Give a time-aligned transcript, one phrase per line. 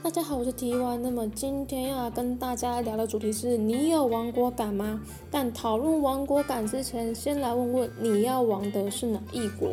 [0.00, 0.96] 大家好，我是 T Y。
[0.98, 5.00] 那么今天要跟大家聊的主题是：你有亡国感吗？
[5.28, 9.72] 但讨论亡国感之前，先来问问你要亡的是哪一国？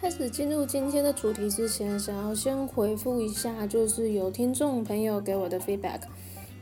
[0.00, 6.00] 开始进入今天的主题之前，想要先回复一下，就是有听众朋友给我的 feedback。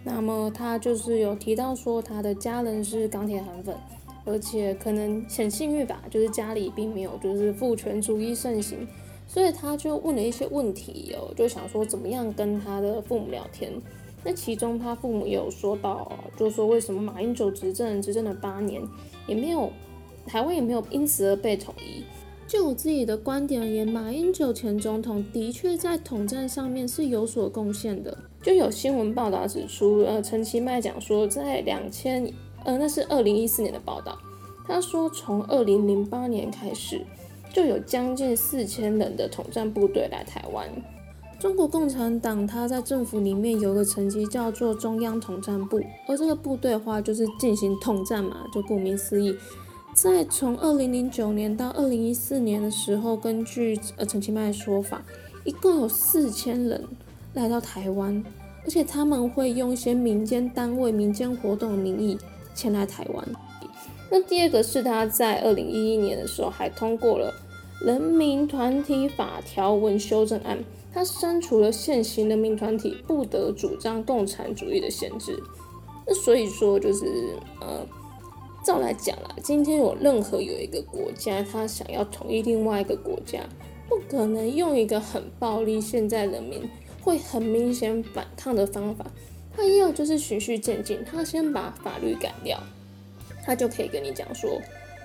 [0.05, 3.77] 那么他就是有提到说，他的家人是钢铁韩粉，
[4.25, 8.87] 而且可能很幸运吧，就是家里并没有就是父权主义盛行，
[9.27, 13.73] 所以他就问了一些问题哦，就想说怎么样跟他的父母聊天。
[14.25, 18.83] 那其中他父母也有说到，就说为什么马英九执政执政了八年，
[19.27, 19.70] 也没有
[20.27, 22.03] 台湾也没有因此而被统一。
[22.47, 28.17] 就我自己的观点而言，马英九前总统的确在统战上面是有所贡献的。
[28.48, 32.33] 就有新闻报道指出，呃，陈其迈讲说，在两千，
[32.65, 34.19] 呃，那是二零一四年的报道。
[34.66, 37.05] 他说，从二零零八年开始，
[37.53, 40.67] 就有将近四千人的统战部队来台湾。
[41.39, 49.37] 中国共产党他在政府里面有个层级叫做中央统战部，而这个部队的话就是进行统战嘛，就顾名思义。
[49.92, 55.05] 在从二零零九年到二零一四年的时候，根据呃陈其迈的说法，
[55.44, 56.83] 一共有四千人
[57.34, 58.25] 来到台湾，
[58.69, 62.19] 而且他们会用一些民间单位、民间活动的名义
[62.55, 63.27] 前来台湾。
[64.10, 67.33] 那第二个是他在二零一一年的时候还通过了
[67.86, 75.42] 《人民团体法》条文修正案，他删除了现行人民团体不得主张共产主义的限制。
[76.06, 77.06] 那所以说就是
[77.62, 77.86] 呃。
[78.66, 83.41] 照来讲啦，今天有任何有一个国家，他想要统一另外一个国家，
[83.88, 86.69] 不可能用一个很暴力、现在人民
[87.09, 89.06] 会很明显反抗的方法。
[89.56, 92.62] 他要就是循序渐进，他先把法律改掉，
[93.45, 94.61] 他就可以跟你讲说，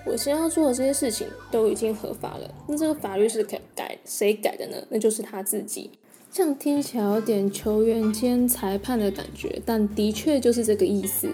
[0.06, 2.54] 我先要做的这些事情都已经合法了。
[2.68, 4.76] 那这个法律是改，谁改的呢？
[4.90, 5.90] 那就是他自己。
[6.30, 11.28] 这样听起来有点球员兼裁判的感觉，但的确就是这个意思。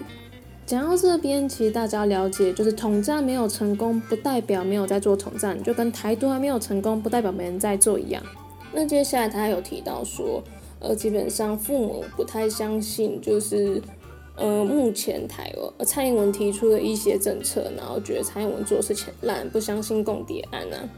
[0.65, 8.23] 讲到这边，其实大家了解，就是统战没有成功，不代表没有在做统战，就跟台独还没有成功，不代表没人在做一样。
[8.71, 10.41] 那接下来他有提到说，
[10.81, 13.81] 呃，基本上父母不太相信，就是
[14.35, 20.89] 呃，目前台呃蔡英文提出的一些政策，然后觉得蔡英文做事情烂，不相信共谍案啊。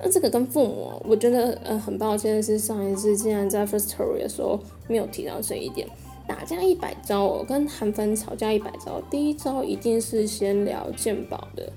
[0.00, 5.88] 那这个跟父母，我觉得呃很抱歉的是，上一次竟然在 First Story 的时候没有提到这一点。
[6.28, 11.72] 打架一百招哦，跟韩粉吵架一百招，第一招一定是先聊鉴宝的。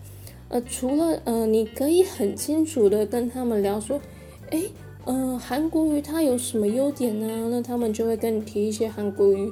[0.50, 3.98] 呃，除了呃，你可以很清楚的跟他们聊说，
[4.50, 4.62] 哎，
[5.06, 7.50] 呃，韩国瑜它有什么优点呢？
[7.50, 9.52] 那他们就会跟你提一些韩国瑜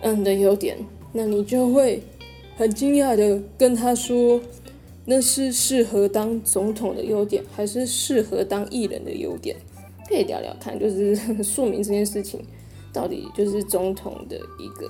[0.00, 0.76] 嗯的优点，
[1.12, 2.02] 那你就会
[2.56, 4.40] 很惊讶的跟他说，
[5.04, 9.56] 那是适合当总统的优点，还是适合当艺人的优点？
[10.08, 12.40] 可以聊聊看，就是庶民这件事情。
[12.92, 14.88] 到底就是总统的一个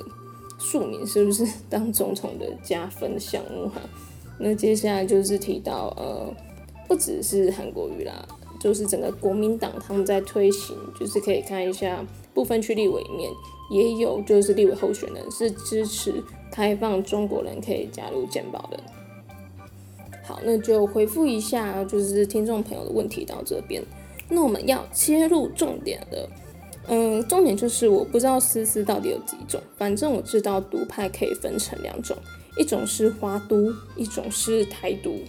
[0.61, 3.81] 庶民是不是当总统的加分项目哈？
[4.39, 6.33] 那接下来就是提到呃，
[6.87, 8.25] 不只是韩国瑜啦，
[8.67, 12.05] 就是整个国民党他们在推行，就是可以看一下
[12.35, 13.31] 部分区立委里面
[13.71, 16.13] 也有，就是立委候选人是支持
[16.51, 18.81] 开放中国人可以加入健保的。
[20.25, 23.81] 好，那就回复一下就是听众朋友的问题到这边，
[24.29, 26.29] 那我们要切入重点了。
[26.89, 32.17] 嗯，重点就是我不知道思思到底有几种，反正我知道独派可以分成两种，
[32.59, 35.21] 一种是华独，一种是台独。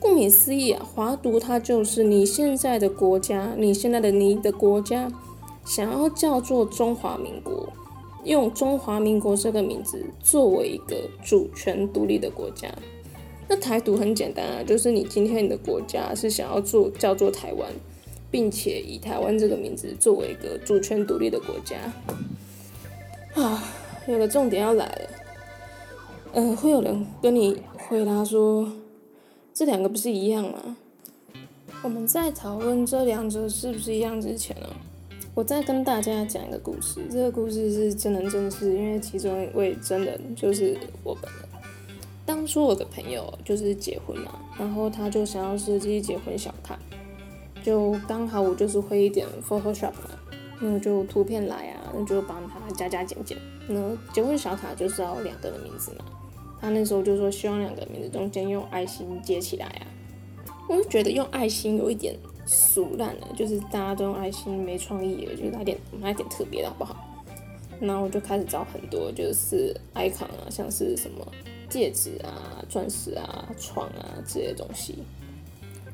[0.00, 5.10] 顾名思义啊，华独它就是你现在的国家，你现在的你的国家
[5.64, 7.72] 想要叫做中华民国，
[8.24, 12.68] 用中华民国这个名字作为一个主权独立的国家。
[13.48, 17.68] 那台独很简单啊，就是你今天你的国家是想要做叫做台湾。
[18.30, 21.76] 并且以台湾这个名字作为一个主权独立的国家，
[23.42, 23.64] 啊，
[24.06, 25.10] 有个重点要来了，
[26.34, 27.56] 嗯，会有人跟你
[27.88, 28.70] 回答说，
[29.58, 30.76] 这两个不是一样吗？
[31.82, 34.68] 我们在讨论这两者是不是一样之前呢，
[35.34, 37.00] 我再跟大家讲一个故事。
[37.10, 41.42] 这个故事是真人真事，因为其中一位真人就是我本人。
[42.24, 46.78] 当初我的朋友就是结婚嘛，然后他就想要设计结婚小卡。
[47.60, 50.10] 就刚好我就是会一点 Photoshop 嘛，
[50.60, 53.36] 那就图片来啊，那就帮他加加减减。
[53.68, 56.04] 那结婚小卡就是要两个人名字嘛，
[56.60, 59.86] 他那时候就说希望两个名字中间用爱心接起来啊。
[60.68, 62.14] 我就觉得用爱心有一点
[62.44, 66.96] 俗烂了，就是大家都用爱心没创意，就来点来点特别的好不好？
[67.80, 71.26] 然后我就开始找很多就是 icon 啊，像是什么
[71.68, 74.98] 戒指啊、钻石啊、床啊这些东西。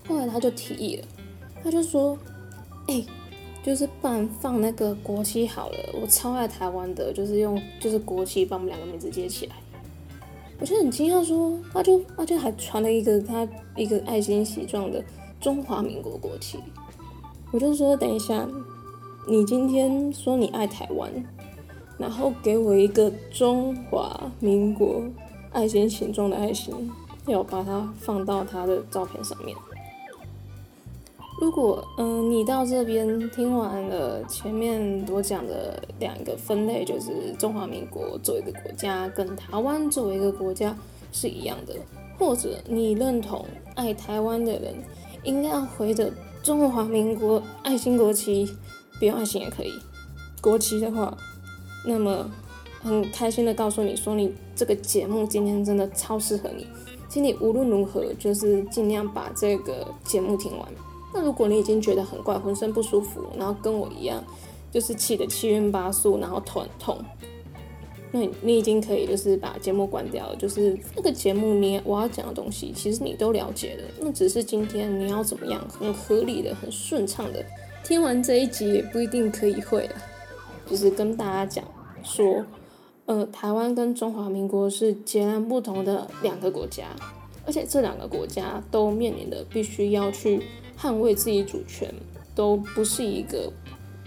[0.08, 1.06] 后来他就提议了，
[1.62, 2.18] 他就说
[2.88, 3.04] ：“哎，
[3.62, 9.54] 就是办放那个国旗好了，我超爱台湾的，就是用就是国旗把我们两个名字接起来。”
[10.64, 13.46] 我就很惊讶，说他就他就还传了一个他
[13.76, 15.04] 一个爱心形状的
[15.38, 16.58] 中华民国国旗。
[17.52, 18.48] 我就说：“等一下，
[19.28, 21.12] 你今天说你爱台湾。”
[22.00, 25.02] 然后给我一个中华民国
[25.52, 26.90] 爱心形状的爱心，
[27.26, 29.54] 要把它放到他的照片上面。
[31.40, 40.76] 如果嗯，你到这边听完了前面我讲的两个分类，就是中华民国作为一个国家，跟台湾作为一个国家
[41.12, 41.74] 是一样的，
[42.18, 43.44] 或者你认同
[43.74, 44.74] 爱台湾的人
[45.24, 46.10] 应该要回着
[46.42, 48.48] 中华民国爱心国旗，
[48.98, 49.72] 不用爱心也可以，
[50.40, 51.16] 国旗的话。
[51.86, 52.30] 那么，
[52.80, 56.66] 很开心的告诉你说，你这个节目今天真的超适合你，
[57.10, 60.66] 请你无论如何就是尽量把这个节目听完。
[61.14, 64.22] 那如果你已经觉得很怪，浑身不舒服，然后跟我一样，
[64.72, 66.98] 就是气得七晕八素，然后头很痛，
[68.10, 70.34] 那你已经可以就是把节目关掉了。
[70.36, 77.44] 就是那个节目你我要讲的东西，其实你都了解了，那只是今天你要怎么样很合理的、很顺畅的
[77.84, 79.94] 听完这一集，也不一定可以会了。
[80.66, 81.64] 就是跟大家讲
[82.02, 82.44] 说，
[83.06, 86.86] 呃，台湾跟中华民国是截然不同的两个国家，
[87.46, 90.42] 而且这两个国家都面临的必须要去
[90.78, 91.92] 捍卫自己主权，
[92.34, 93.52] 都不是一个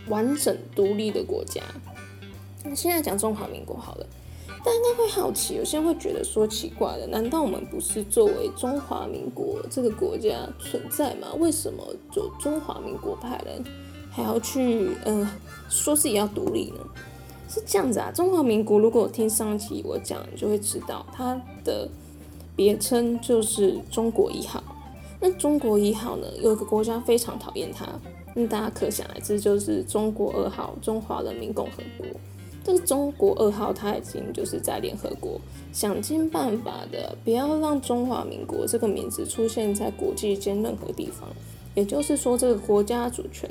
[0.07, 1.61] 完整独立的国家。
[2.63, 4.05] 那现在讲中华民国好了，
[4.47, 11.29] 大家应该会好奇，有些人会觉得说奇怪的，难道我们不是作为中华民国这个国家存在吗？
[11.37, 13.63] 为什么就中华民国派人？
[14.09, 15.29] 还要去，嗯，
[15.69, 16.79] 说自己要独立呢，
[17.47, 18.11] 是这样子啊。
[18.11, 21.87] 中华民国，如果听上期我讲，你就会知道它的
[22.55, 24.63] 别称就是中国一号。
[25.19, 27.87] 那中国一号呢，有个国家非常讨厌它，
[28.35, 32.05] 那大家可想而知，就是中国二号，中华人民共和国。
[32.63, 35.39] 这个中国二号，它已经就是在联合国
[35.71, 41.29] 想尽办法的，不要让中华民国这个名字出现在国际间任何地方。
[41.75, 43.49] 也就是说，这个国家主权。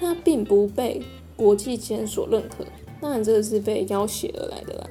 [0.00, 1.02] 它并不被
[1.34, 2.64] 国际间所认可，
[3.00, 4.86] 当然这个是被要挟而来的啦。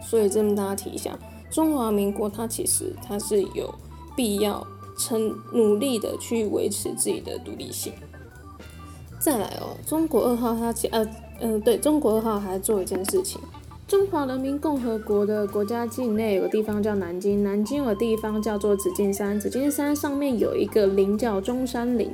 [0.00, 1.18] 所以这么大家提一下，
[1.50, 3.74] 中华民国它其实它是有
[4.14, 4.64] 必要
[4.96, 7.92] 成努力的去维持自己的独立性。
[9.18, 11.06] 再来哦，中国二号它其呃
[11.40, 13.40] 嗯对中国二号还做一件事情，
[13.88, 22.10] 中华人民共和国的国家境内有个地方叫南京，南京有个地方叫做紫金山，紫金山上面有一个陵叫中山陵。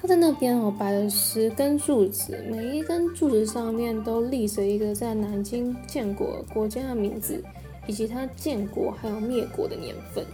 [0.00, 7.42] 他在那边哦，摆了十根柱子，每一根柱子上面都立着一个在南京建国国家的名字，
[7.86, 10.24] 以及它建国还有灭国的年份。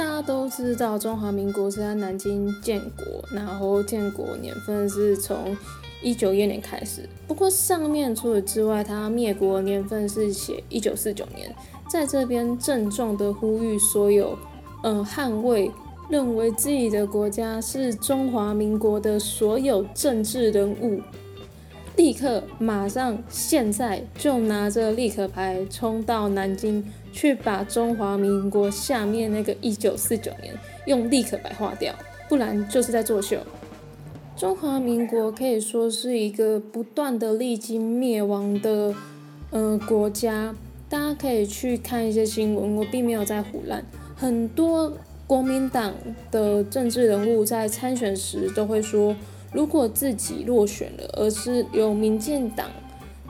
[0.00, 5.54] 大家都知道，中华民国是在南京建国，然后建国年份是从
[6.02, 7.06] 一九一年开始。
[7.28, 11.54] 不过上面除此之外，它灭国年份是写一九四九年。
[11.86, 14.38] 在这边郑重的呼吁所有，
[14.84, 15.70] 嗯，捍卫。
[16.08, 21.02] 认为自己的国家是中华民国的所有政治人物，
[21.96, 26.82] 立刻马上现在就拿着立可牌冲到南京
[27.12, 30.54] 去，把中华民国下面那个一九四九年
[30.86, 31.94] 用立可白划掉，
[32.28, 33.38] 不然就是在作秀。
[34.36, 38.94] 中华民国可以说是一个不断的历经灭亡的
[39.50, 40.54] 呃国家，
[40.88, 43.84] 大家可以去看一些新闻，我并没有在胡乱，
[44.16, 44.92] 很多。
[45.26, 45.94] 国民党
[46.32, 49.14] 的政治人物在参选时都会说，
[49.52, 52.68] 如果自己落选了，而是由民进党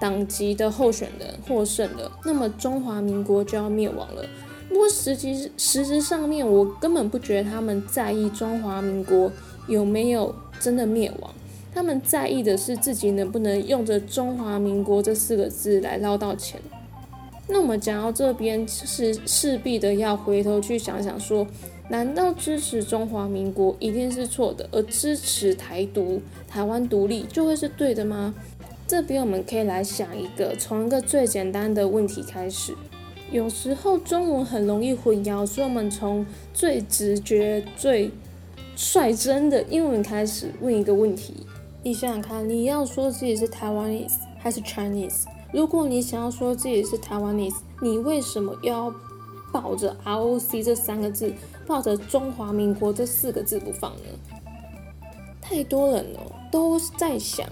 [0.01, 4.25] 党籍的候选人获胜了，那么中华民国就要灭亡了。
[4.69, 9.31] 不过实际实质上面，我根本不觉得他们在意中华民国
[9.69, 11.31] 有没有真的灭亡，
[11.75, 16.61] 他们在意的是自己能不能用着中华民国这四个字来捞到钱。
[17.49, 21.47] 那我们讲到这边，是势必的要回头去想想说。
[21.89, 28.33] 难道支持中华民国一定是错的，而支持台独、台湾独立就会是对的吗？
[28.91, 32.75] 这边我们可以来想一个，从一个最简单的问题开始。
[33.31, 38.11] 有时候中文很容易混淆，所以我们从最直觉、最
[38.75, 41.47] 率真的英文开始问一个问题。
[41.85, 44.09] 你想想看，你要说自己是台湾 e
[44.41, 45.23] 还是 Chinese？
[45.53, 47.49] 如果你想要说自己是台湾 e
[47.81, 48.93] 你为什么要
[49.53, 51.33] 抱着 ROC 这三个字？
[51.65, 55.09] 抱着中华民国这四个字不放呢？
[55.41, 57.47] 太多人哦，都在想，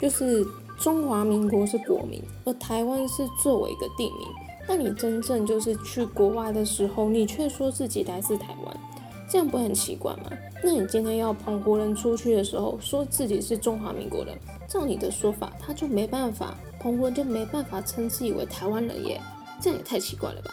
[0.00, 0.44] 就是
[0.82, 4.26] 中华民国是国名，而台湾是作为一个地名。
[4.66, 8.76] 那你真正就是去国外的时候，你却说自己来自台湾，
[9.30, 10.32] 这样不很奇怪吗？
[10.60, 14.36] 那你今天要澎湖人出去的时候，说自己是中华民国人，
[14.68, 19.20] 照你的说法，他就没办法，澎湖人就没办法称自己为台湾人耶，
[19.60, 20.50] 这样也太奇怪了吧？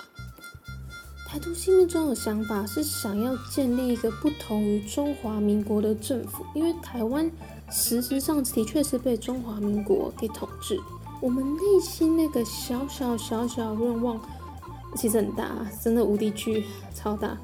[1.27, 7.29] 台独心目中的想法是想要建立一个不同于中华民国的政府，因为台湾
[7.71, 10.79] 实质上的确是被中华民国给统治。
[11.21, 14.19] 我们内心那个小小小小愿望，
[14.95, 16.63] 其实很大，真的无敌巨
[16.95, 17.37] 超大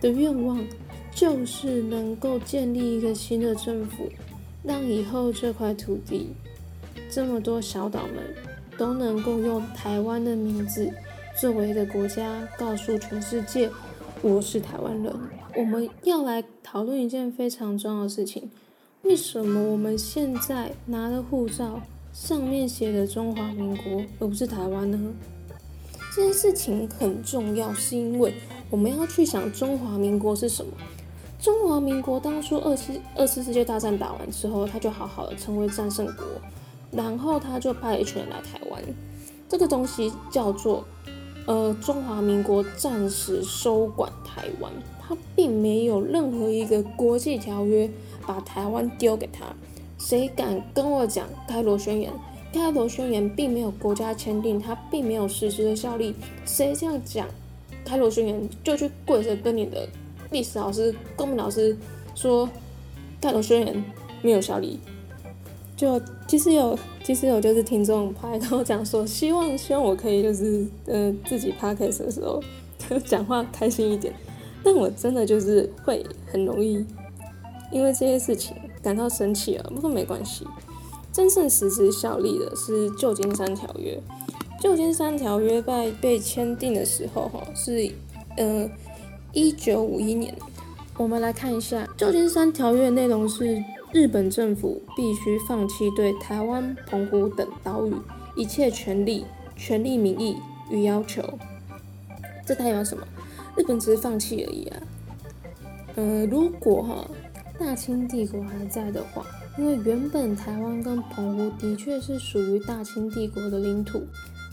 [0.00, 0.58] 的愿望，
[1.14, 4.10] 就是能够建立一个新的政府，
[4.62, 6.34] 让以后这块土地
[7.10, 8.34] 这么多小岛们
[8.76, 10.92] 都能够用台湾的名字。
[11.40, 13.70] 作为一个国家，告诉全世界，
[14.20, 15.14] 我是台湾人。
[15.56, 18.50] 我们要来讨论一件非常重要的事情：
[19.02, 21.80] 为什么我们现在拿的护照
[22.12, 24.98] 上面写的中华民国，而不是台湾呢？
[26.14, 28.34] 这件事情很重要，是因为
[28.68, 30.72] 我们要去想中华民国是什么。
[31.38, 36.24] 中华民国当初二次二次世界大战打完之后，他就好好的成为战胜国，
[36.92, 38.82] 然后他就派一群人来台湾。
[39.48, 40.84] 这个东西叫做。
[41.46, 47.90] 呃，中华民国暂时收管台湾，他并没有任何一个国际条约
[48.30, 49.44] 把台湾丢给他。
[49.98, 52.12] 谁敢跟我讲开罗宣言？
[52.52, 56.14] 开罗宣言并没有国家签订，它并没有实质的效力。
[56.44, 57.26] 谁这样讲
[57.84, 59.88] 开罗宣言，就去跪着跟你的
[60.30, 61.76] 历史老师、公民老师
[62.14, 62.48] 说
[63.20, 63.84] 开罗宣言
[64.22, 64.78] 没有效力。
[65.76, 72.42] 就其实有，其实有就是听众来跟我讲说，希望希望我可以就是呃自己 podcast 的时候
[73.04, 74.14] 讲话开心一点，
[74.62, 76.84] 但我真的就是会很容易
[77.70, 79.70] 因为这些事情感到生气了。
[79.74, 80.46] 不过没关系，
[81.12, 84.00] 真正实质效力的是旧金山条约。
[84.60, 87.90] 旧金山条约在被签订的时候哈是
[88.36, 88.70] 呃
[89.32, 90.34] 一九五一年，
[90.96, 93.62] 我们来看一下旧金山条约的内容是。
[93.92, 97.92] 日本政府必须放弃对台湾、澎湖等岛屿
[98.36, 99.24] 一切权利、
[99.56, 100.36] 权利名义
[100.70, 101.20] 与要求。
[102.46, 103.04] 这代表什么？
[103.56, 104.82] 日本只是放弃而已啊。
[105.96, 107.10] 呃，如果哈
[107.60, 109.22] 大清帝国还在的话，
[109.58, 114.02] 因为原本台湾跟澎湖的确是属于大清帝国的领土，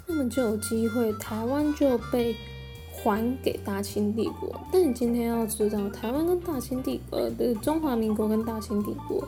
[0.05, 2.35] 那么就有机会台湾就被。
[3.03, 9.25] 还给大清帝国，但你今天要知道，台湾跟大清帝呃的中华民国跟大清帝国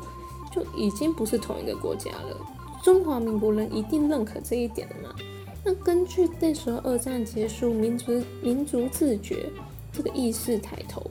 [0.51, 2.35] 就已经不是同一个国家了。
[2.83, 5.15] 中华民国人一定认可这一点的嘛？
[5.63, 9.45] 那根据那时候二战结束，民族民族自觉
[9.93, 11.05] 这个意识抬头，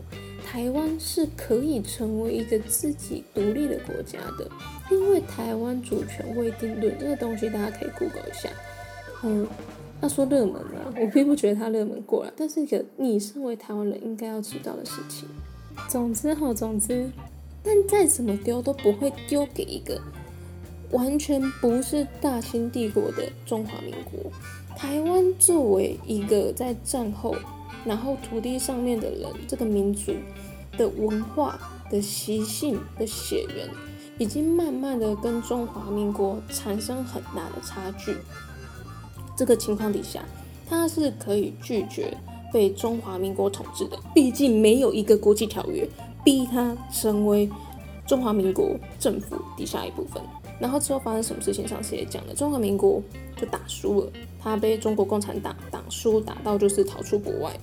[0.59, 4.51] 台湾是可以成为一个自己独立的国家的，
[4.91, 8.51] 因为台湾主权未定论这个东西，大家可以 Google 一下，
[9.23, 9.47] 嗯。
[10.01, 15.29] 要说热门啊， 我并不觉得它热门过来，但是个你身为台湾人应该要知道的事情。
[15.89, 17.09] 总之哈，总之，
[17.63, 20.01] 但再怎么丢都不会丢给一个
[20.91, 24.29] 完全不是大清帝国的中华民国。
[24.77, 27.35] 台湾作为一个在战后，
[27.85, 30.13] 然后土地上面的人，这个民族
[30.79, 31.59] 的文化
[31.91, 33.69] 的习性的血缘，
[34.17, 38.17] 已经慢慢的跟中华民国产生很大的差距。
[39.37, 40.25] 这个情况底下，
[40.67, 42.17] 他是可以拒绝
[42.53, 43.99] 被中华民国统治的。
[44.15, 45.87] 毕竟没有一个国际条约
[46.25, 47.51] 逼他成为
[48.07, 50.23] 中华民国政府底下一部分。
[50.61, 53.01] 然后之后发生什么事情，上次也讲了，中华民国
[53.37, 57.57] 就打输了，他被中国共产党打输，打到就是逃出国外，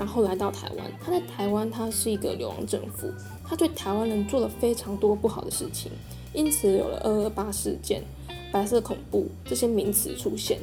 [0.00, 0.90] 然后来到台湾。
[0.98, 3.06] 他在台湾，他是一个流亡政府，
[3.46, 5.92] 他对台湾人做了非常多不好的事情，
[6.32, 8.02] 因此有了二二八事件、
[8.50, 10.58] 白色恐怖这些名词出现。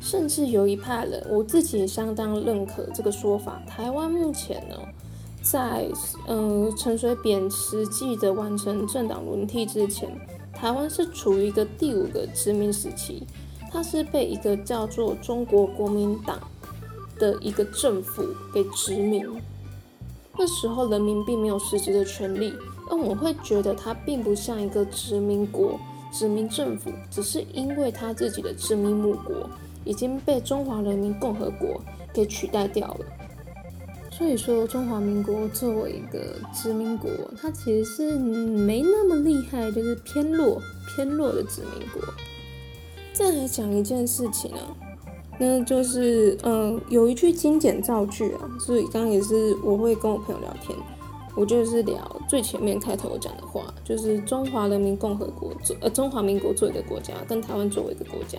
[0.00, 3.62] 甚至有一派人，我自己也相当认可这个说法。
[3.64, 4.76] 台湾目前呢，
[5.40, 5.86] 在
[6.26, 10.10] 嗯陈水扁实际的完成政党轮替之前，
[10.52, 13.22] 台湾是处于一个第五个殖民时期，
[13.70, 16.40] 它是被一个叫做中国国民党
[17.22, 19.24] 的一个政府给殖民。
[20.36, 22.52] 那时候人民并没有实质的权利，
[22.90, 25.78] 那我会觉得它并不像一个殖民国、
[26.12, 29.48] 殖民政府，只是因为它自己的殖民母国。
[29.84, 31.82] 已经被中华人民共和国
[32.14, 33.06] 给取代掉了，
[34.12, 42.00] 所以说中华民国作为一个殖民国，它其实是没那么厉害，就是偏弱偏弱的殖民国。
[43.12, 44.62] 再来讲一件事情啊，
[45.38, 50.76] 那就是嗯，有一句经典造句啊，所以刚刚也是我会跟我朋友聊天，
[51.34, 58.38] 我就是聊最前面开头讲的话，就是中华人民共和国做呃中华民国作为一个国家，跟台湾作为一个国家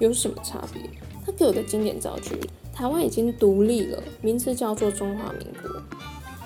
[0.00, 0.82] 有什么差别？
[1.24, 2.38] 他给我的经典造句：
[2.72, 5.80] 台湾已经独立了，名字叫做中华民国。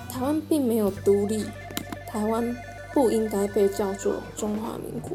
[0.09, 1.43] 台湾并没有独立，
[2.07, 2.55] 台湾
[2.93, 5.11] 不应该被叫做中华民国。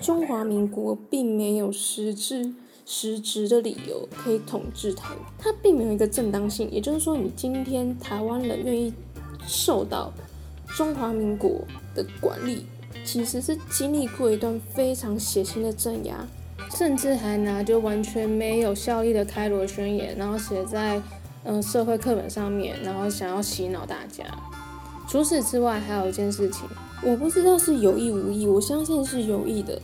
[0.00, 2.52] 中华民国并没有实质
[2.92, 6.68] 实质的理由可以统治台湾，它并没有一个正当性。
[6.72, 8.92] 也就是说，你今天台湾人愿意
[9.46, 10.12] 受到
[10.76, 11.52] 中华民国
[11.94, 12.66] 的管理，
[13.04, 16.26] 其实是经历过一段非常血腥的镇压，
[16.74, 21.00] 甚至还拿就完全没有效力的开罗宣言，然后写在
[21.44, 24.24] 嗯社会课本上面，然后想要洗脑大家。
[25.08, 26.68] 除此之外，还有一件事情，
[27.04, 29.80] 我不知道是有意无意，我相信是有意的。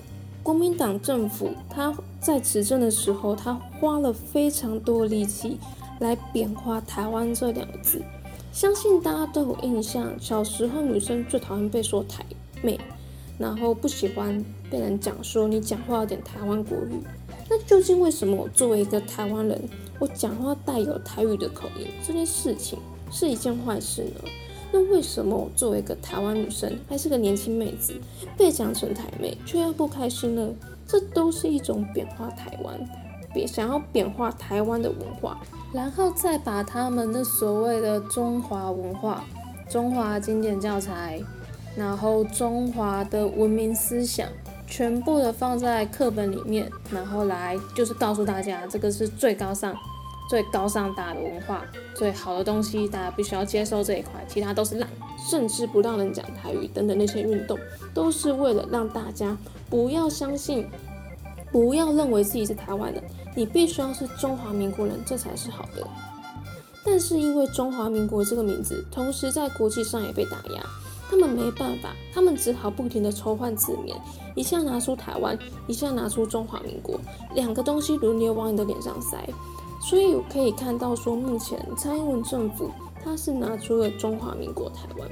[0.47, 5.59] 国民党政府他在执政的时候，他花了非常多力气
[5.99, 8.01] 来贬化台湾这两个字。
[8.53, 12.25] 相信大家都有印象，小时候女生最讨厌被说台
[12.63, 12.79] 妹，
[13.37, 17.03] 然后不喜欢被人讲说你讲话有点台湾国语。
[17.51, 19.61] 那究竟为什么我作为一个台湾人，
[19.99, 22.79] 我讲话带有台语的口音，这件事情
[23.11, 24.31] 是一件坏事呢？
[24.73, 27.95] 那为什么我作为一个台湾女生，还是个年轻妹子，
[28.37, 30.49] 被讲成台妹，却要不开心呢？
[30.87, 32.79] 这都是一种贬化台湾，
[33.35, 35.41] 别想要贬化台湾的文化，
[35.73, 39.25] 然后再把他们的所谓的中华文化、
[39.69, 41.21] 中华经典教材，
[41.77, 44.29] 然后中华的文明思想，
[44.67, 49.75] 全部的放在课本里面，然后来就是告诉大家，这个是最高尚。
[50.29, 51.63] 最高尚大的文化，
[51.95, 54.89] 最好的东西，大家必须要接受这一块，其他都是烂，
[55.31, 57.59] 甚至不让人讲台语等等那些运动，
[57.95, 59.37] 都是为了让大家
[59.71, 60.67] 不要相信，
[61.53, 63.03] 不要认为自己是台湾人，
[63.37, 65.87] 你必须要是中华民国人，这才是好的。
[66.85, 70.63] 但是因为中华民国这个名字，同时在国际上也被打压，
[71.09, 73.97] 他们没办法，他们只好不停的抽换字面，
[74.35, 77.01] 一下拿出台湾，一下拿出中华民国，
[77.35, 79.19] 两个东西轮流往你的脸上塞。
[79.89, 82.69] 所以可以看到，说目前蔡英文政府
[83.05, 85.09] 他是拿出了中华民国台湾，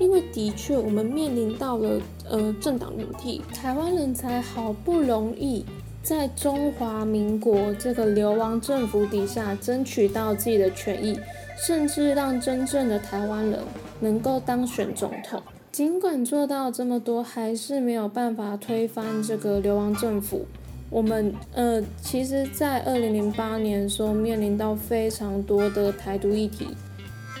[0.00, 5.64] 因为的确我们面临到了呃政党轮替，台湾人才好不容易
[6.02, 11.16] 在中华民国这个流亡政府底下争取到自己的权益，
[11.64, 13.60] 甚至让真正的台湾人
[14.00, 15.40] 能够当选总统。
[15.70, 20.46] 尽管做到这么多，还是没有办法推翻这个流亡政府。
[20.88, 26.68] 我们呃，其实，在二零零八年的时候，面临到非常多的台独议题，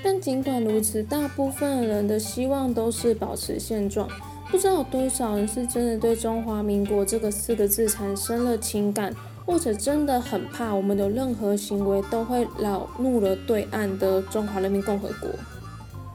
[0.02, 4.08] 但尽管如此，大部分人的希望都是保持现状。
[4.50, 15.30] 不知道有多少人是真的对中华民国这个四个字产生了情感，或者真的很怕我们的任何行为都会扰怒了对岸的中华人民共和国。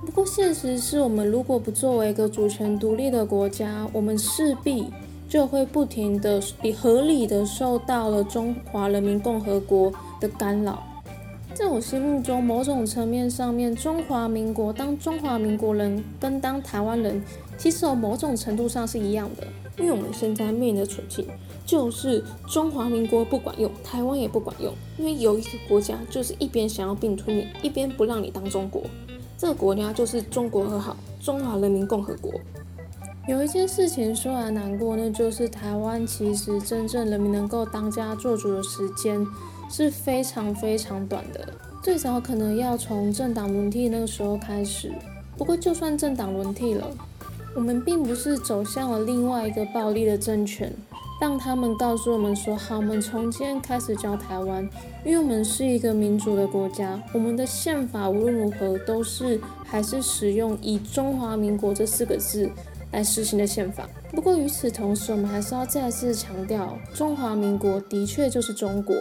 [0.06, 4.88] 不过，现实是我们如果不作为一个主权独立的国家，我们势必。
[5.32, 6.44] 就会不停的、
[6.78, 9.90] 合理的受到了中华人民共和国
[10.20, 10.84] 的干扰。
[11.54, 17.24] 在我心目中，某种层面上面，中华民国当中华民国人跟当台湾人，
[17.58, 19.48] 其实有某种程度上是一样的。
[19.78, 21.26] 因为我们现在面临的处境，
[21.66, 24.74] 就是中华民国不管用，台湾也不管用。
[24.98, 28.84] 因为有一个国家就是一边想要并吞你，一边不让你当中国，
[29.38, 32.34] 这个国家就是中国和好，中华人民共和国。
[33.28, 39.26] 有一件事情说来难过，那就是台湾其实真正人民能够当家做主的时间
[39.70, 41.54] 是非常非常短的，
[41.84, 44.92] 最早可能要从政党轮替那个时候开始。
[45.38, 46.90] 不过就算政党轮替了，
[47.56, 50.74] 我们并不是走向了另外一个暴力的政权，
[51.22, 54.68] 让他们告诉我们说好，我们从今天开始教台湾，
[55.06, 62.50] 因为我们是一个民主的国家，我们的宪法无论如何都是还是使用以中华民国这四个字。
[62.92, 63.88] 来实行的宪法。
[64.12, 68.96] 不过与此同时，我们还是要再次强调，中华民国的确就是中国。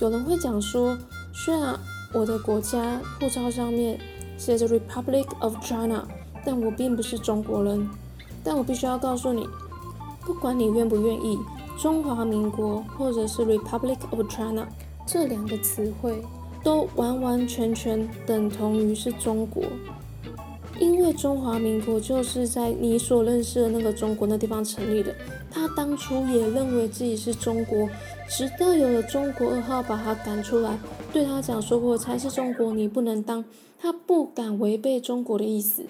[0.00, 0.96] 有人会讲说，
[1.32, 1.78] 虽然
[2.12, 3.98] 我的国家护照上面
[4.36, 6.06] 写着 Republic of China，
[6.44, 7.88] 但我并不是中国人。
[8.44, 9.46] 但我必须要告诉你，
[10.24, 11.38] 不管你愿不愿意，
[11.80, 14.66] 中华民国或者是 Republic of China
[15.04, 16.22] 这两个词汇，
[16.62, 19.64] 都完完全全等同于是中国。
[20.78, 25.14] 因为中华民国就是在你所认识的那个中国那地方成立的，
[25.50, 27.88] 他当初也认为自己是中国，
[28.28, 30.78] 直到有了中国二号把他赶出来，
[31.12, 33.44] 对他讲说我才是中国，你不能当，
[33.78, 35.82] 他不敢违背中国的意思。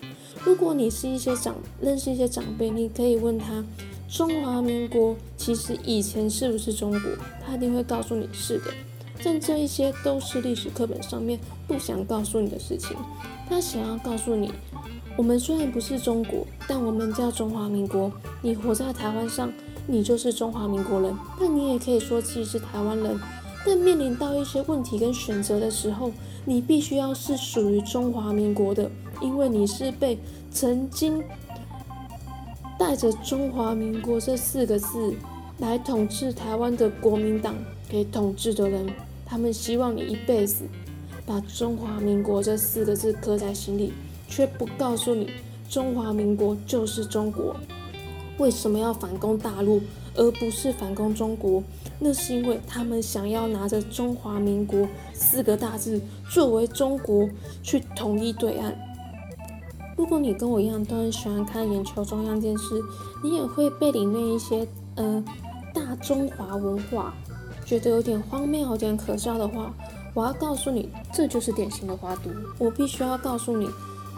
[0.44, 3.64] 如果你是一些长认识一些长辈，你可以问他，
[4.08, 7.00] 中华民国其实以前是不是中国，
[7.44, 8.64] 他一定会告诉你是的。
[9.24, 12.96] 但这一些都是历史课本上面不想告诉你的事情。
[13.48, 14.52] 他想要告诉你，
[15.16, 18.12] 我们虽然不是中国，但我们叫中华民国。
[18.42, 19.52] 你活在台湾上，
[19.86, 23.18] 你就是中华民国人，但你也可以说自己是台湾人。
[23.64, 26.12] 但面临到一些问题跟选择的时候，
[26.44, 30.18] 你必须要是属于中华民国的，因为你是被
[30.52, 31.22] 曾经
[32.78, 35.14] 带着中华民国这四个字
[35.58, 37.56] 来统治台湾的国民党
[37.88, 38.86] 给统治的人。
[39.26, 40.64] 他们希望你一辈子
[41.26, 43.92] 把中华民国这四个字刻在心里，
[44.28, 45.30] 却不告诉你
[45.68, 47.56] 中华民国就是中国。
[48.38, 49.80] 为什么要反攻大陆，
[50.14, 51.62] 而不是反攻中国？
[51.98, 57.28] 那是因为他们想要拿着中华民国四个大字作为中国
[57.62, 58.76] 去统一对岸。
[59.96, 62.64] 如果你跟我一样都很喜欢看眼球中央电视，
[63.24, 65.24] 你也会被里面一些嗯
[65.72, 67.14] 大中华文化。
[67.66, 69.74] 觉得有点荒谬、有点可笑的话，
[70.14, 72.30] 我要告诉你，这就是典型的花都。
[72.58, 73.68] 我必须要告诉你，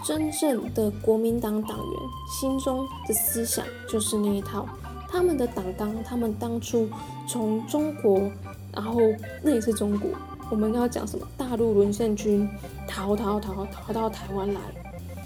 [0.05, 2.01] 真正的国民党党员
[2.39, 4.69] 心中的思想就是那一套。
[5.11, 6.87] 他们的党纲，他们当初
[7.27, 8.31] 从中国，
[8.75, 9.01] 然后
[9.43, 10.11] 那也是中国，
[10.51, 11.27] 我们要讲什么？
[11.39, 12.47] 大陆沦陷军
[12.87, 14.61] 逃逃逃逃到台湾来，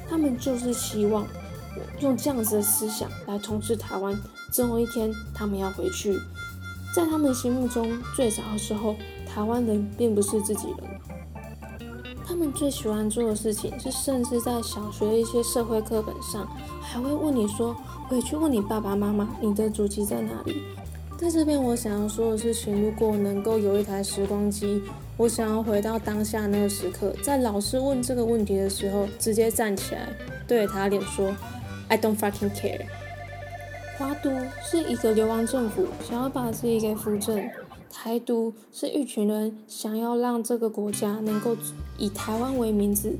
[0.08, 1.26] 他们就是希望
[1.98, 4.16] 用这样子的思想来统治台湾。
[4.52, 6.16] 总有一天，他们要回去。
[6.94, 8.94] 在他们心目中，最早的时候，
[9.26, 10.78] 台湾人并不是自己人。
[12.26, 16.46] 他们最喜欢做的事情是，甚至在小学的一些社会课本上，
[16.80, 17.74] 还会问你说
[18.08, 20.62] ：“回去问你爸爸妈妈，你的祖籍在哪里？”
[21.18, 24.82] 在这边，我想要说的事情，如果能够有一台时光机，
[25.16, 30.08] 我想要回到当下那个时刻，在老师问这个问题的时候，直接站起来，
[30.46, 31.34] 对着他脸说
[31.88, 32.86] ：“I don't fucking care。”
[33.98, 34.30] 华都
[34.62, 37.38] 是一个流亡政府，想要把自己给扶正；
[37.90, 41.56] 台独是一群人想要让这个国家能够
[41.98, 43.16] 以台湾为名字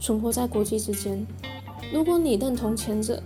[0.00, 1.26] 存活在国际之间。
[1.92, 3.22] 如果你认同前者，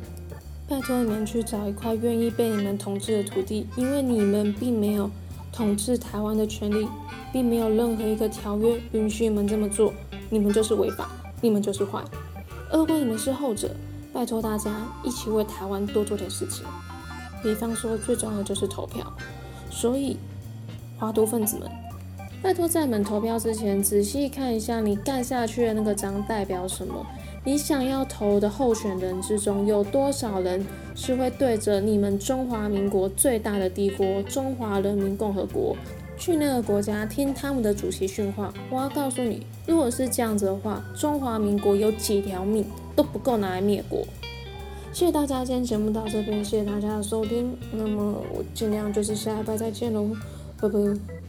[0.69, 5.09] 拜托你们去找一块愿意被你们统治的土地，因为你们并没有
[5.53, 6.87] 统治台湾的权利，
[7.33, 9.93] 并没有任何一个条约允许你们这么做，
[10.29, 11.09] 你们就是违法，
[11.41, 12.03] 你们就是坏。
[12.71, 13.71] 而如果你们是后者，
[14.13, 14.71] 拜托大家
[15.05, 16.65] 一起为台湾多做点事情，
[17.43, 19.07] 比方说最重要的就是投票。
[19.71, 20.17] 所以，
[20.99, 21.71] 华都分子们，
[22.43, 27.07] 拜托在你们投票之前仔细看一下你盖下去的那个章代表什么。
[27.45, 35.75] 你想要投的候选人之中，有多少人是会对着你们中华民国最大的帝国——中华人民共和国
[36.21, 38.53] 去那个国家听他们的主席训话？
[38.71, 42.63] 我要告诉你，如果是这样子的话，中华民国有几条命？
[42.95, 44.07] 都不够拿来灭国。
[44.93, 47.57] 谢谢大家，今天节目到这边，谢谢大家的收听。
[47.73, 50.11] 那么我尽量就是下一拜再见喽，
[50.61, 51.20] 拜拜。